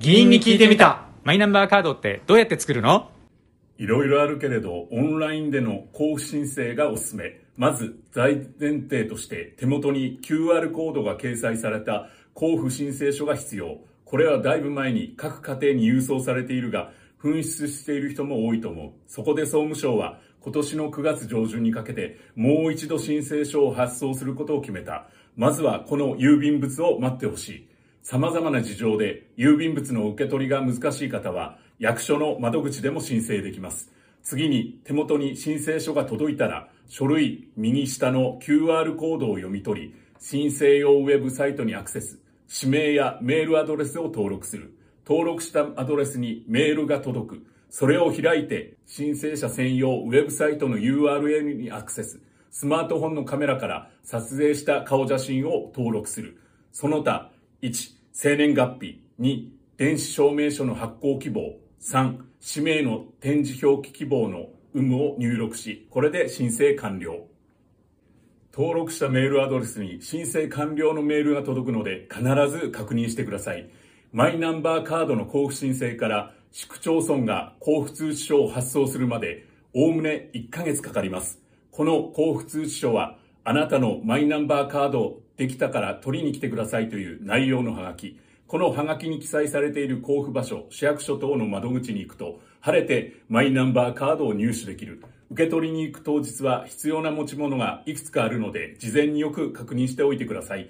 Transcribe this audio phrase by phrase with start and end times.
[0.00, 3.10] 議員に聞いてみたマイナンバーカードってどうやって作るの？
[3.76, 7.38] いろいろあるけれど、オンラインでの交付申請がおすすめ。
[7.58, 13.76] まず、大前提として手元に QR コードが掲載された交付申請書が必要。
[14.06, 16.92] これはだいぶ前に各家庭に郵送されているが、
[17.22, 18.92] 紛失している人も多いと思う。
[19.06, 25.08] そこで総務省は今年の9月上旬にかけてもう一度申請書を発送することを決めた。
[25.36, 27.69] まずはこの郵便物を待ってほしい。
[28.02, 33.90] 様々な事情で郵便物の受け取りが難しい方は役所の窓口でも申請できます。
[34.22, 42.18] 次に手元に申請書が届いたら書類右下の QR コードを読み取り申請用ウェブサイトにアクセス。
[42.46, 44.74] 氏名やメールアドレスを登録する。
[45.06, 47.46] 登録したアドレスにメールが届く。
[47.70, 52.20] それを開いて申請者専用ウェブサイトの URL にアクセス。
[52.50, 56.36] スマートフォンのカメラから撮影した顔写真を登録する。
[56.72, 57.30] その他、
[57.62, 59.02] 1、生年月日。
[59.20, 61.58] 2、電子証明書の発行希望。
[61.82, 67.26] 3、氏名の展示表記希望の有無を入力し、これで申請完了。
[68.56, 73.68] 登録したメールアドレスに申請完了のメールが届くので必ず確認してください。
[74.10, 81.38] マイナンバーカードの交付申請から市区町村が交付通知書を発送するまでおおむね1ヶ月かかります。
[81.70, 88.20] この交付通知書はあなたのマイナンバーカードできたから取りに来てくださいという内容のハガキ。
[88.46, 95.02] このハガキに記載されている交付場所、市役所等の窓口に行くと、晴れてマイナンバーカードを入手できる。
[95.30, 100.68] 受け取りに行く当日は必要な持ち物がいくつかあるので、事前によく確認しておいてください。